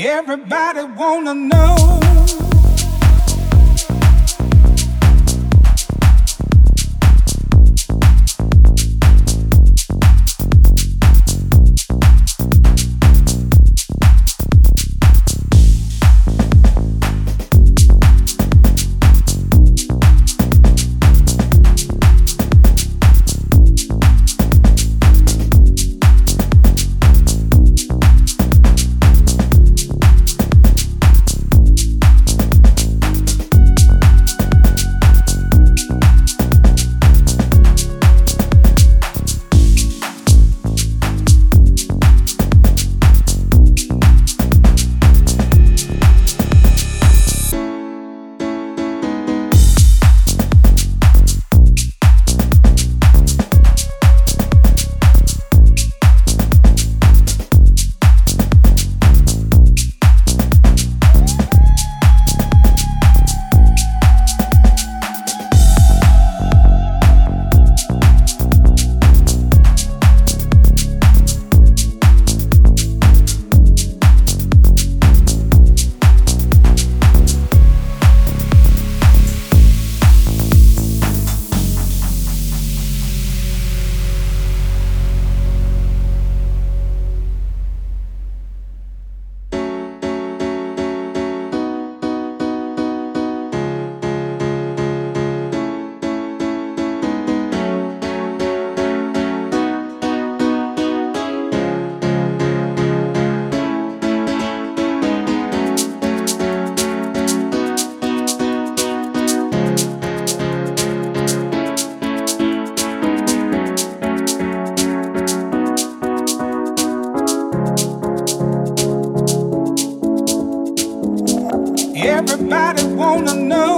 [0.00, 1.97] Everybody wanna know.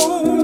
[0.00, 0.39] Know